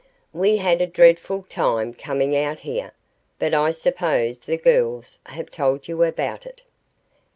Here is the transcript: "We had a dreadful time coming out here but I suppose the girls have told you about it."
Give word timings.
"We 0.33 0.57
had 0.57 0.81
a 0.81 0.87
dreadful 0.87 1.43
time 1.47 1.93
coming 1.93 2.35
out 2.35 2.61
here 2.61 2.93
but 3.37 3.53
I 3.53 3.69
suppose 3.69 4.39
the 4.39 4.57
girls 4.57 5.19
have 5.27 5.51
told 5.51 5.87
you 5.87 6.01
about 6.01 6.43
it." 6.43 6.63